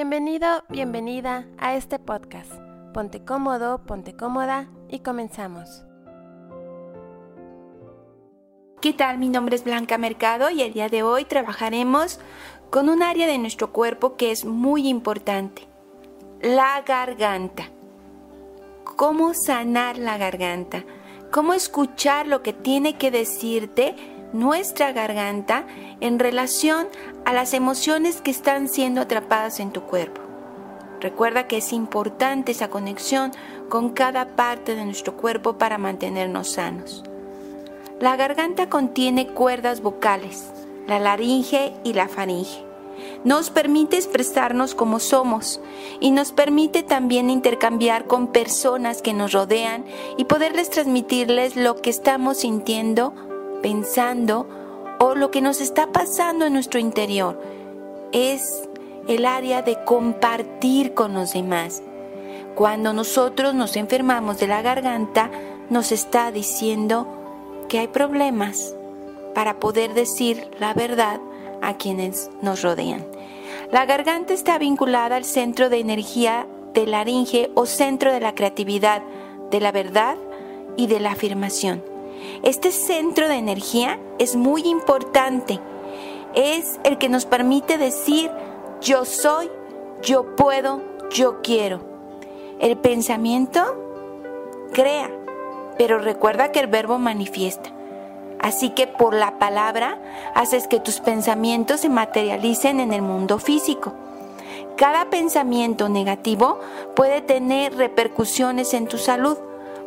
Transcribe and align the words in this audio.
Bienvenido, 0.00 0.64
bienvenida 0.70 1.44
a 1.58 1.74
este 1.74 1.98
podcast. 1.98 2.50
Ponte 2.94 3.22
cómodo, 3.22 3.82
ponte 3.84 4.14
cómoda 4.14 4.66
y 4.88 5.00
comenzamos. 5.00 5.84
¿Qué 8.80 8.94
tal? 8.94 9.18
Mi 9.18 9.28
nombre 9.28 9.56
es 9.56 9.62
Blanca 9.62 9.98
Mercado 9.98 10.48
y 10.48 10.62
el 10.62 10.72
día 10.72 10.88
de 10.88 11.02
hoy 11.02 11.26
trabajaremos 11.26 12.18
con 12.70 12.88
un 12.88 13.02
área 13.02 13.26
de 13.26 13.36
nuestro 13.36 13.74
cuerpo 13.74 14.16
que 14.16 14.30
es 14.30 14.46
muy 14.46 14.88
importante, 14.88 15.68
la 16.40 16.80
garganta. 16.80 17.64
¿Cómo 18.96 19.34
sanar 19.34 19.98
la 19.98 20.16
garganta? 20.16 20.82
¿Cómo 21.30 21.52
escuchar 21.52 22.26
lo 22.26 22.42
que 22.42 22.54
tiene 22.54 22.96
que 22.96 23.10
decirte 23.10 23.96
nuestra 24.32 24.92
garganta 24.92 25.64
en 26.00 26.18
relación 26.18 26.86
a 27.24 27.32
las 27.32 27.54
emociones 27.54 28.20
que 28.20 28.30
están 28.30 28.68
siendo 28.68 29.00
atrapadas 29.00 29.60
en 29.60 29.70
tu 29.70 29.82
cuerpo. 29.82 30.20
Recuerda 31.00 31.46
que 31.46 31.58
es 31.58 31.72
importante 31.72 32.52
esa 32.52 32.68
conexión 32.68 33.32
con 33.68 33.90
cada 33.90 34.36
parte 34.36 34.74
de 34.74 34.84
nuestro 34.84 35.16
cuerpo 35.16 35.54
para 35.54 35.78
mantenernos 35.78 36.52
sanos. 36.52 37.02
La 38.00 38.16
garganta 38.16 38.68
contiene 38.68 39.26
cuerdas 39.26 39.80
vocales, 39.80 40.50
la 40.86 40.98
laringe 40.98 41.72
y 41.84 41.94
la 41.94 42.08
faringe. 42.08 42.64
Nos 43.24 43.50
permite 43.50 43.96
expresarnos 43.96 44.74
como 44.74 44.98
somos 44.98 45.60
y 46.00 46.10
nos 46.10 46.32
permite 46.32 46.82
también 46.82 47.30
intercambiar 47.30 48.06
con 48.06 48.26
personas 48.28 49.00
que 49.00 49.14
nos 49.14 49.32
rodean 49.32 49.84
y 50.18 50.24
poderles 50.24 50.68
transmitirles 50.68 51.56
lo 51.56 51.80
que 51.80 51.90
estamos 51.90 52.38
sintiendo 52.38 53.14
pensando 53.62 54.46
o 54.98 55.14
lo 55.14 55.30
que 55.30 55.40
nos 55.40 55.60
está 55.60 55.92
pasando 55.92 56.46
en 56.46 56.52
nuestro 56.52 56.78
interior. 56.78 57.40
Es 58.12 58.68
el 59.08 59.24
área 59.24 59.62
de 59.62 59.82
compartir 59.84 60.94
con 60.94 61.14
los 61.14 61.32
demás. 61.32 61.82
Cuando 62.54 62.92
nosotros 62.92 63.54
nos 63.54 63.76
enfermamos 63.76 64.38
de 64.38 64.46
la 64.46 64.62
garganta, 64.62 65.30
nos 65.70 65.92
está 65.92 66.30
diciendo 66.32 67.06
que 67.68 67.78
hay 67.78 67.88
problemas 67.88 68.74
para 69.34 69.60
poder 69.60 69.94
decir 69.94 70.50
la 70.58 70.74
verdad 70.74 71.20
a 71.62 71.76
quienes 71.76 72.30
nos 72.42 72.62
rodean. 72.62 73.06
La 73.70 73.86
garganta 73.86 74.34
está 74.34 74.58
vinculada 74.58 75.16
al 75.16 75.24
centro 75.24 75.68
de 75.68 75.78
energía 75.78 76.46
de 76.74 76.86
laringe 76.86 77.50
o 77.54 77.66
centro 77.66 78.12
de 78.12 78.20
la 78.20 78.34
creatividad, 78.34 79.02
de 79.50 79.60
la 79.60 79.72
verdad 79.72 80.16
y 80.76 80.86
de 80.86 81.00
la 81.00 81.12
afirmación. 81.12 81.89
Este 82.42 82.72
centro 82.72 83.28
de 83.28 83.36
energía 83.36 83.98
es 84.18 84.36
muy 84.36 84.62
importante. 84.62 85.60
Es 86.34 86.80
el 86.84 86.98
que 86.98 87.08
nos 87.08 87.26
permite 87.26 87.78
decir 87.78 88.30
yo 88.80 89.04
soy, 89.04 89.50
yo 90.02 90.36
puedo, 90.36 90.82
yo 91.10 91.42
quiero. 91.42 91.80
El 92.60 92.76
pensamiento 92.78 93.62
crea, 94.72 95.10
pero 95.76 95.98
recuerda 95.98 96.52
que 96.52 96.60
el 96.60 96.66
verbo 96.66 96.98
manifiesta. 96.98 97.70
Así 98.38 98.70
que 98.70 98.86
por 98.86 99.14
la 99.14 99.38
palabra 99.38 99.98
haces 100.34 100.66
que 100.66 100.80
tus 100.80 101.00
pensamientos 101.00 101.80
se 101.80 101.90
materialicen 101.90 102.80
en 102.80 102.92
el 102.92 103.02
mundo 103.02 103.38
físico. 103.38 103.92
Cada 104.76 105.10
pensamiento 105.10 105.90
negativo 105.90 106.58
puede 106.96 107.20
tener 107.20 107.76
repercusiones 107.76 108.72
en 108.72 108.86
tu 108.86 108.96
salud 108.96 109.36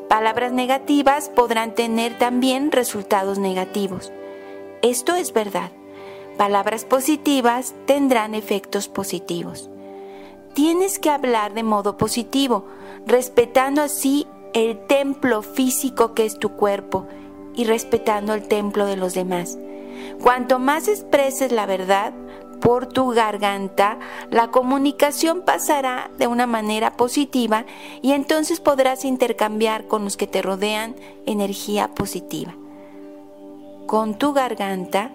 Palabras 0.09 0.51
negativas 0.51 1.29
podrán 1.29 1.75
tener 1.75 2.17
también 2.17 2.71
resultados 2.71 3.39
negativos. 3.39 4.11
Esto 4.81 5.15
es 5.15 5.33
verdad. 5.33 5.71
Palabras 6.37 6.85
positivas 6.85 7.73
tendrán 7.85 8.35
efectos 8.35 8.87
positivos. 8.87 9.69
Tienes 10.53 10.99
que 10.99 11.09
hablar 11.09 11.53
de 11.53 11.63
modo 11.63 11.97
positivo, 11.97 12.65
respetando 13.07 13.81
así 13.81 14.27
el 14.53 14.77
templo 14.85 15.41
físico 15.41 16.13
que 16.13 16.25
es 16.25 16.37
tu 16.37 16.51
cuerpo 16.51 17.07
y 17.55 17.63
respetando 17.65 18.33
el 18.33 18.47
templo 18.47 18.85
de 18.85 18.97
los 18.97 19.13
demás. 19.13 19.57
Cuanto 20.21 20.59
más 20.59 20.87
expreses 20.87 21.51
la 21.51 21.65
verdad, 21.65 22.13
por 22.63 22.87
tu 22.87 23.09
garganta, 23.09 23.99
la 24.31 24.47
comunicación 24.47 25.41
pasará 25.41 26.09
de 26.17 26.27
una 26.27 26.47
manera 26.47 26.95
positiva 26.95 27.65
y 28.01 28.13
entonces 28.13 28.61
podrás 28.61 29.03
intercambiar 29.03 29.87
con 29.87 30.05
los 30.05 30.15
que 30.15 30.27
te 30.27 30.41
rodean 30.41 30.95
energía 31.25 31.89
positiva. 31.89 32.55
Con 33.85 34.17
tu 34.17 34.31
garganta 34.31 35.11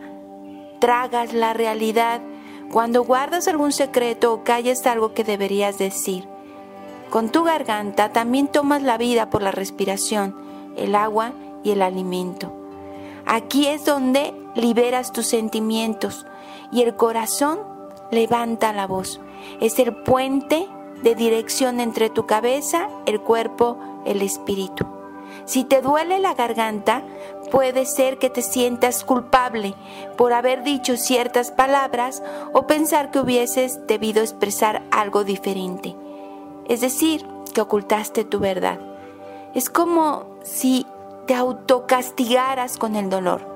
tragas 0.79 1.33
la 1.33 1.55
realidad 1.55 2.21
cuando 2.71 3.03
guardas 3.03 3.49
algún 3.49 3.73
secreto 3.73 4.35
o 4.35 4.45
calles 4.45 4.87
algo 4.87 5.15
que 5.15 5.25
deberías 5.25 5.79
decir. 5.79 6.29
Con 7.09 7.31
tu 7.31 7.45
garganta 7.45 8.13
también 8.13 8.49
tomas 8.49 8.83
la 8.83 8.99
vida 8.99 9.31
por 9.31 9.41
la 9.41 9.53
respiración, 9.53 10.37
el 10.77 10.95
agua 10.95 11.33
y 11.65 11.71
el 11.71 11.81
alimento. 11.81 12.53
Aquí 13.25 13.67
es 13.69 13.87
donde 13.87 14.35
liberas 14.55 15.13
tus 15.13 15.27
sentimientos, 15.27 16.27
y 16.71 16.83
el 16.83 16.97
corazón 16.97 17.61
levanta 18.11 18.73
la 18.73 18.87
voz. 18.87 19.21
Es 19.61 19.79
el 19.79 19.95
puente 19.95 20.69
de 21.03 21.15
dirección 21.15 21.81
entre 21.81 22.11
tu 22.11 22.27
cabeza, 22.27 22.89
el 23.07 23.21
cuerpo, 23.21 23.79
el 24.05 24.23
espíritu. 24.23 24.87
Si 25.45 25.65
te 25.65 25.81
duele 25.81 26.19
la 26.19 26.35
garganta, 26.35 27.03
puede 27.51 27.87
ser 27.87 28.19
que 28.19 28.31
te 28.31 28.43
sientas 28.43 29.05
culpable 29.05 29.75
por 30.17 30.33
haber 30.33 30.63
dicho 30.63 30.97
ciertas 30.97 31.51
palabras 31.51 32.23
o 32.53 32.67
pensar 32.67 33.11
que 33.11 33.21
hubieses 33.21 33.87
debido 33.87 34.23
expresar 34.23 34.83
algo 34.91 35.25
diferente. 35.25 35.97
Es 36.69 36.81
decir, 36.81 37.27
que 37.55 37.61
ocultaste 37.61 38.25
tu 38.25 38.39
verdad. 38.39 38.79
Es 39.55 39.71
como 39.71 40.27
si 40.43 40.87
te 41.27 41.35
autocastigaras 41.35 42.77
con 42.77 42.97
el 42.97 43.09
dolor. 43.09 43.47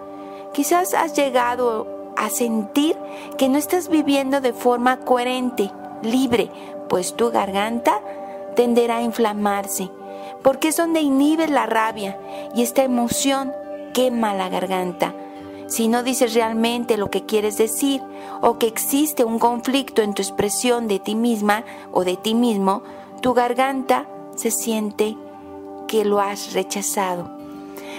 Quizás 0.52 0.94
has 0.94 1.14
llegado 1.14 2.01
a 2.17 2.31
sentir 2.31 2.97
que 3.39 3.49
no 3.49 3.59
estás 3.59 3.89
viviendo 3.89 4.41
de 4.41 4.53
forma 4.53 4.99
coherente, 5.00 5.71
libre, 6.03 6.50
pues 6.89 7.15
tu 7.15 7.31
garganta 7.31 8.00
tenderá 8.55 8.99
a 8.99 9.03
inflamarse, 9.03 9.91
porque 10.43 10.69
es 10.69 10.77
donde 10.77 11.00
inhibes 11.00 11.50
la 11.50 11.67
rabia 11.67 12.19
y 12.55 12.62
esta 12.62 12.83
emoción 12.83 13.53
quema 13.93 14.34
la 14.34 14.49
garganta. 14.49 15.15
Si 15.67 15.89
no 15.89 16.03
dices 16.03 16.34
realmente 16.34 16.99
lo 16.99 17.11
que 17.11 17.25
quieres 17.25 17.56
decir 17.56 18.03
o 18.43 18.59
que 18.59 18.67
existe 18.67 19.25
un 19.25 19.39
conflicto 19.39 20.03
en 20.03 20.12
tu 20.12 20.21
expresión 20.21 20.87
de 20.87 20.99
ti 20.99 21.15
misma 21.15 21.65
o 21.93 22.05
de 22.05 22.17
ti 22.17 22.34
mismo, 22.34 22.83
tu 23.23 23.33
garganta 23.33 24.06
se 24.37 24.50
siente 24.50 25.17
que 25.89 26.05
lo 26.05 26.21
has 26.21 26.53
rechazado. 26.53 27.31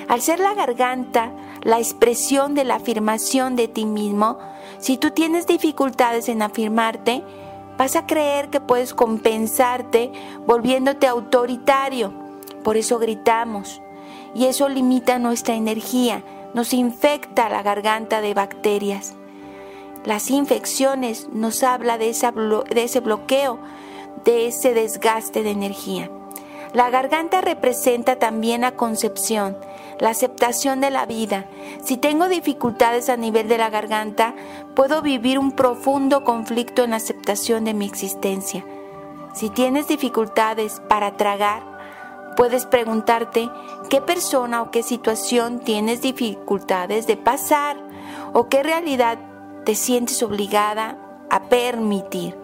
Al 0.08 0.22
ser 0.22 0.40
la 0.40 0.54
garganta 0.54 1.32
la 1.64 1.80
expresión 1.80 2.56
de 2.56 2.66
la 2.66 2.76
afirmación 2.76 3.56
de 3.56 3.68
ti 3.68 3.86
mismo, 3.86 4.38
si 4.80 4.98
tú 4.98 5.12
tienes 5.12 5.48
dificultades 5.48 6.28
en 6.30 6.42
afirmarte, 6.42 7.24
vas 7.78 7.96
a 7.96 8.06
creer 8.06 8.50
que 8.50 8.60
puedes 8.60 8.94
compensarte 8.94 10.12
volviéndote 10.46 11.08
autoritario. 11.08 12.14
Por 12.64 12.78
eso 12.78 13.00
gritamos. 13.00 13.82
Y 14.36 14.46
eso 14.46 14.68
limita 14.68 15.20
nuestra 15.20 15.56
energía, 15.56 16.24
nos 16.54 16.74
infecta 16.74 17.50
la 17.50 17.62
garganta 17.62 18.20
de 18.20 18.34
bacterias. 18.34 19.14
Las 20.06 20.32
infecciones 20.32 21.30
nos 21.32 21.64
habla 21.64 21.98
de, 21.98 22.14
de 22.74 22.84
ese 22.84 23.00
bloqueo, 23.00 23.60
de 24.26 24.48
ese 24.48 24.74
desgaste 24.74 25.44
de 25.44 25.52
energía. 25.52 26.10
La 26.74 26.90
garganta 26.90 27.42
representa 27.42 28.18
también 28.18 28.62
la 28.62 28.72
concepción, 28.72 29.56
la 30.04 30.10
aceptación 30.10 30.82
de 30.82 30.92
la 30.92 31.06
vida. 31.06 31.46
Si 31.82 31.96
tengo 31.96 32.28
dificultades 32.28 33.08
a 33.08 33.16
nivel 33.16 33.48
de 33.48 33.58
la 33.58 33.70
garganta, 33.70 34.36
puedo 34.76 35.02
vivir 35.02 35.40
un 35.40 35.54
profundo 35.54 36.26
conflicto 36.26 36.84
en 36.84 36.90
la 36.90 36.98
aceptación 36.98 37.64
de 37.64 37.74
mi 37.74 37.86
existencia. 37.86 38.66
Si 39.34 39.50
tienes 39.50 39.88
dificultades 39.88 40.82
para 40.90 41.16
tragar, 41.16 41.64
puedes 42.36 42.66
preguntarte 42.66 43.50
qué 43.90 44.02
persona 44.02 44.62
o 44.62 44.72
qué 44.72 44.84
situación 44.84 45.60
tienes 45.60 46.02
dificultades 46.02 47.08
de 47.08 47.16
pasar 47.16 47.78
o 48.34 48.50
qué 48.50 48.62
realidad 48.62 49.18
te 49.64 49.74
sientes 49.74 50.22
obligada 50.22 50.98
a 51.30 51.44
permitir. 51.44 52.38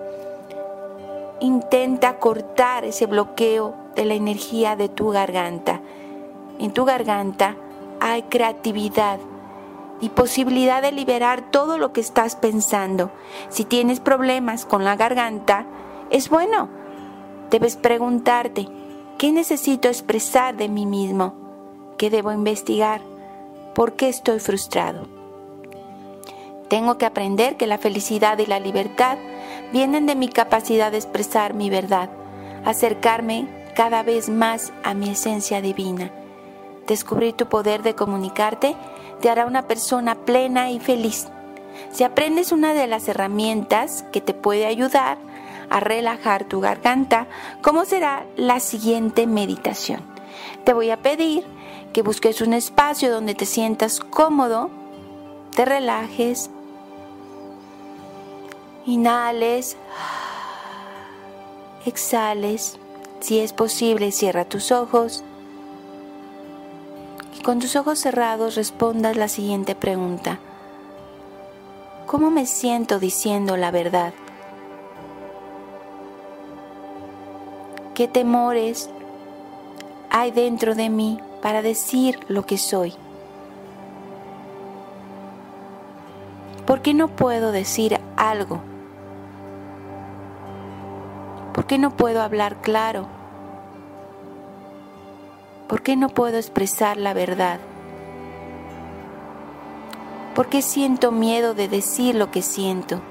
Intenta 1.42 2.20
cortar 2.20 2.86
ese 2.86 3.06
bloqueo 3.06 3.76
de 3.98 4.06
la 4.06 4.14
energía 4.14 4.78
de 4.78 4.88
tu 4.88 5.10
garganta 5.10 5.82
en 6.60 6.72
tu 6.72 6.86
garganta 6.86 7.56
hay 8.00 8.24
creatividad 8.24 9.20
y 10.02 10.10
posibilidad 10.10 10.82
de 10.82 10.92
liberar 10.92 11.52
todo 11.52 11.78
lo 11.78 11.92
que 11.92 12.02
estás 12.02 12.36
pensando. 12.36 13.12
Si 13.50 13.66
tienes 13.66 14.00
problemas 14.00 14.66
con 14.66 14.84
la 14.84 14.96
garganta, 14.96 15.66
es 16.10 16.30
bueno. 16.30 16.70
Debes 17.50 17.76
preguntarte, 17.76 18.68
¿qué 19.18 19.32
necesito 19.32 19.88
expresar 19.88 20.56
de 20.56 20.70
mí 20.70 20.86
mismo? 20.86 21.34
¿Qué 21.98 22.10
debo 22.10 22.32
investigar? 22.32 23.02
¿Por 23.76 23.94
qué 23.94 24.10
estoy 24.10 24.40
frustrado? 24.40 25.08
Tengo 26.70 26.98
que 26.98 27.06
aprender 27.06 27.58
que 27.58 27.68
la 27.68 27.80
felicidad 27.80 28.38
y 28.38 28.46
la 28.46 28.60
libertad 28.60 29.18
vienen 29.74 30.06
de 30.06 30.16
mi 30.16 30.30
capacidad 30.30 30.92
de 30.92 30.98
expresar 30.98 31.54
mi 31.54 31.70
verdad, 31.70 32.10
acercarme 32.64 33.48
cada 33.76 34.04
vez 34.04 34.30
más 34.30 34.72
a 34.84 34.94
mi 34.94 35.10
esencia 35.10 35.62
divina. 35.62 36.12
Descubrir 36.90 37.34
tu 37.34 37.46
poder 37.46 37.84
de 37.84 37.94
comunicarte 37.94 38.76
te 39.22 39.30
hará 39.30 39.46
una 39.46 39.68
persona 39.68 40.16
plena 40.16 40.72
y 40.72 40.80
feliz. 40.80 41.28
Si 41.92 42.04
aprendes 42.04 42.52
una 42.52 42.74
de 42.74 42.88
las 42.88 43.08
herramientas 43.08 44.04
que 44.12 44.22
te 44.22 44.34
puede 44.34 44.66
ayudar 44.66 45.20
a 45.70 45.80
relajar 45.80 46.46
tu 46.46 46.62
garganta, 46.62 47.28
¿cómo 47.62 47.86
será 47.86 48.26
la 48.38 48.60
siguiente 48.60 49.28
meditación? 49.28 50.02
Te 50.64 50.74
voy 50.74 50.90
a 50.90 50.98
pedir 50.98 51.46
que 51.94 52.02
busques 52.02 52.42
un 52.42 52.54
espacio 52.54 53.12
donde 53.12 53.36
te 53.36 53.46
sientas 53.46 54.00
cómodo, 54.00 54.72
te 55.56 55.66
relajes, 55.66 56.50
inhales, 58.88 59.78
exhales. 61.86 62.80
Si 63.20 63.38
es 63.38 63.54
posible, 63.54 64.12
cierra 64.12 64.44
tus 64.44 64.72
ojos 64.72 65.24
con 67.44 67.60
tus 67.60 67.76
ojos 67.76 68.00
cerrados 68.00 68.56
respondas 68.56 69.16
la 69.16 69.28
siguiente 69.28 69.76
pregunta. 69.76 70.40
¿Cómo 72.06 72.32
me 72.32 72.46
siento 72.46 73.00
diciendo 73.00 73.56
la 73.58 73.72
verdad? 73.72 74.14
¿Qué 77.94 78.08
temores 78.08 78.90
hay 80.10 80.32
dentro 80.32 80.76
de 80.76 80.90
mí 80.90 81.20
para 81.42 81.62
decir 81.62 82.20
lo 82.28 82.46
que 82.46 82.58
soy? 82.58 82.94
¿Por 86.66 86.82
qué 86.82 86.94
no 86.94 87.10
puedo 87.10 87.52
decir 87.52 88.00
algo? 88.16 88.62
¿Por 91.54 91.66
qué 91.66 91.78
no 91.78 91.98
puedo 91.98 92.22
hablar 92.22 92.62
claro? 92.62 93.19
¿Por 95.70 95.84
qué 95.84 95.96
no 95.96 96.10
puedo 96.10 96.38
expresar 96.38 96.98
la 96.98 97.14
verdad? 97.14 97.60
¿Por 100.34 100.50
qué 100.50 100.64
siento 100.64 101.12
miedo 101.12 101.54
de 101.54 101.68
decir 101.68 102.16
lo 102.16 102.32
que 102.32 102.42
siento? 102.42 103.02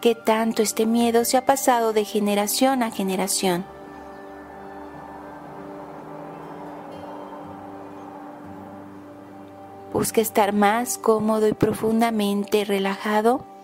¿Qué 0.00 0.14
tanto 0.14 0.62
este 0.62 0.86
miedo 0.86 1.24
se 1.24 1.38
ha 1.38 1.44
pasado 1.44 1.92
de 1.92 2.04
generación 2.04 2.84
a 2.84 2.92
generación? 2.92 3.64
Busca 9.92 10.20
estar 10.20 10.52
más 10.52 10.98
cómodo 10.98 11.48
y 11.48 11.52
profundamente 11.52 12.64
relajado 12.64 13.55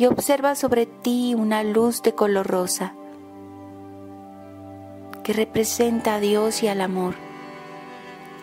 y 0.00 0.06
observa 0.06 0.54
sobre 0.54 0.86
ti 0.86 1.34
una 1.36 1.62
luz 1.62 2.00
de 2.00 2.14
color 2.14 2.46
rosa 2.46 2.94
que 5.22 5.34
representa 5.34 6.14
a 6.14 6.20
Dios 6.20 6.62
y 6.62 6.68
al 6.68 6.80
amor 6.80 7.16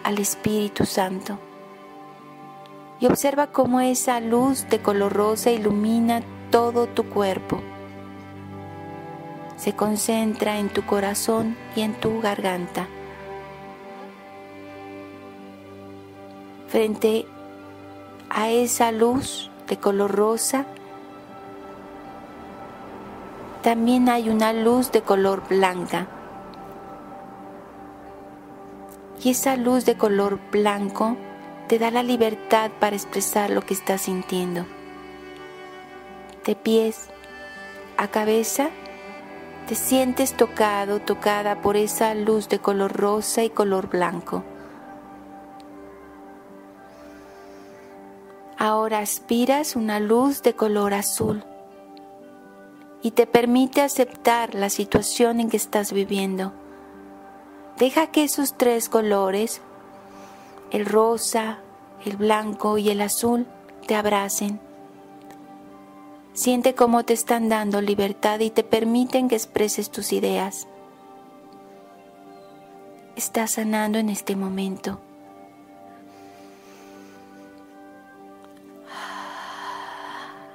al 0.03 0.19
Espíritu 0.19 0.85
Santo. 0.85 1.39
Y 2.99 3.07
observa 3.07 3.47
cómo 3.47 3.81
esa 3.81 4.19
luz 4.19 4.69
de 4.69 4.83
color 4.83 5.13
rosa 5.13 5.49
ilumina 5.49 6.21
todo 6.51 6.85
tu 6.85 7.09
cuerpo. 7.09 7.59
Se 9.55 9.73
concentra 9.73 10.59
en 10.59 10.69
tu 10.69 10.85
corazón 10.85 11.57
y 11.75 11.81
en 11.81 11.95
tu 11.95 12.21
garganta. 12.21 12.87
Frente 16.67 17.25
a 18.29 18.51
esa 18.51 18.91
luz 18.91 19.49
de 19.67 19.77
color 19.77 20.11
rosa, 20.11 20.67
también 23.67 24.07
hay 24.07 24.29
una 24.29 24.53
luz 24.53 24.93
de 24.93 25.01
color 25.01 25.43
blanca 25.49 26.07
y 29.21 29.31
esa 29.31 29.57
luz 29.57 29.83
de 29.83 29.97
color 29.97 30.39
blanco 30.53 31.17
te 31.67 31.77
da 31.77 31.91
la 31.91 32.01
libertad 32.01 32.71
para 32.79 32.95
expresar 32.95 33.49
lo 33.49 33.59
que 33.63 33.73
estás 33.73 34.03
sintiendo. 34.03 34.65
De 36.45 36.55
pies 36.55 37.09
a 37.97 38.07
cabeza, 38.07 38.69
te 39.67 39.75
sientes 39.75 40.37
tocado, 40.37 41.01
tocada 41.01 41.61
por 41.61 41.75
esa 41.75 42.13
luz 42.15 42.47
de 42.47 42.59
color 42.59 42.93
rosa 42.93 43.43
y 43.43 43.49
color 43.49 43.89
blanco. 43.89 44.45
Ahora 48.57 48.99
aspiras 48.99 49.75
una 49.75 49.99
luz 49.99 50.41
de 50.41 50.53
color 50.53 50.93
azul 50.93 51.43
y 53.07 53.11
te 53.11 53.25
permite 53.25 53.79
aceptar 53.79 54.53
la 54.53 54.69
situación 54.69 55.39
en 55.39 55.49
que 55.49 55.55
estás 55.55 55.93
viviendo 55.93 56.51
Deja 57.77 58.07
que 58.07 58.25
esos 58.25 58.57
tres 58.57 58.89
colores, 58.89 59.61
el 60.71 60.85
rosa, 60.85 61.59
el 62.03 62.17
blanco 62.17 62.77
y 62.79 62.89
el 62.89 62.99
azul, 62.99 63.45
te 63.85 63.95
abracen. 63.95 64.59
Siente 66.33 66.73
cómo 66.73 67.05
te 67.05 67.13
están 67.13 67.47
dando 67.49 67.79
libertad 67.79 68.39
y 68.39 68.49
te 68.49 68.63
permiten 68.63 69.29
que 69.29 69.35
expreses 69.35 69.89
tus 69.89 70.11
ideas. 70.11 70.67
Estás 73.15 73.51
sanando 73.51 73.99
en 73.99 74.09
este 74.09 74.35
momento. 74.35 74.99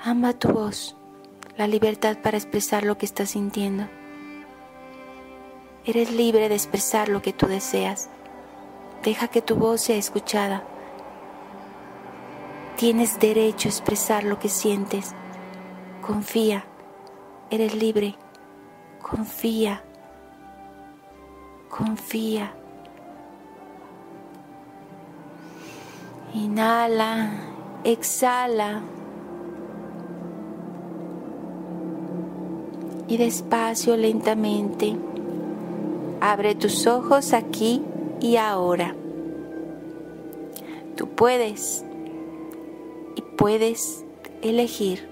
Ama 0.04 0.32
tu 0.32 0.48
voz, 0.48 0.96
la 1.56 1.66
libertad 1.66 2.16
para 2.22 2.38
expresar 2.38 2.84
lo 2.84 2.96
que 2.96 3.06
estás 3.06 3.30
sintiendo. 3.30 3.88
Eres 5.84 6.12
libre 6.12 6.48
de 6.48 6.54
expresar 6.54 7.08
lo 7.08 7.22
que 7.22 7.32
tú 7.32 7.46
deseas. 7.46 8.08
Deja 9.02 9.28
que 9.28 9.42
tu 9.42 9.56
voz 9.56 9.82
sea 9.82 9.96
escuchada. 9.96 10.62
Tienes 12.76 13.18
derecho 13.18 13.68
a 13.68 13.72
expresar 13.72 14.24
lo 14.24 14.38
que 14.38 14.48
sientes. 14.48 15.14
Confía. 16.00 16.64
Eres 17.50 17.74
libre. 17.74 18.16
Confía. 19.02 19.82
Confía. 21.68 22.54
Inhala. 26.32 27.30
Exhala. 27.84 28.82
Despacio, 33.16 33.96
lentamente 33.96 34.96
Abre 36.24 36.54
tus 36.54 36.86
ojos 36.86 37.32
aquí 37.32 37.82
y 38.20 38.36
ahora. 38.36 38.94
Tú 40.96 41.08
puedes 41.08 41.84
y 43.16 43.22
puedes 43.36 44.04
elegir 44.40 45.08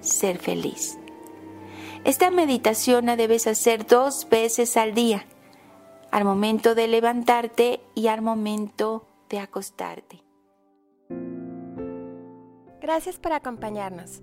ser 0.00 0.38
feliz. 0.38 0.98
Esta 2.04 2.30
meditación 2.30 3.04
la 3.04 3.16
debes 3.16 3.46
hacer 3.46 3.86
dos 3.86 4.26
veces 4.30 4.78
al 4.78 4.94
día, 4.94 5.26
al 6.10 6.24
momento 6.24 6.74
de 6.74 6.88
levantarte 6.88 7.82
y 7.94 8.06
al 8.06 8.22
momento 8.22 9.06
de 9.28 9.40
acostarte. 9.40 10.22
Gracias 12.80 13.18
por 13.18 13.34
acompañarnos. 13.34 14.22